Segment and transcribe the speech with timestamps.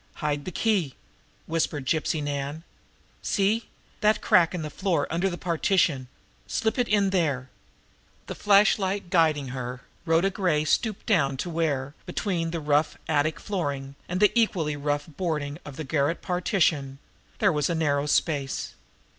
[0.15, 0.95] "Hide the key!"
[1.45, 2.63] whispered Gypsy Nan.
[3.21, 3.69] "See
[3.99, 6.07] that crack in the floor under the partition!
[6.47, 7.51] Slip it in there!"
[8.25, 13.93] The flashlight guiding her, Rhoda Gray stooped down to where, between the rough attic flooring
[14.09, 16.97] and the equally rough boarding of the garret partition,
[17.37, 18.73] there was a narrow space.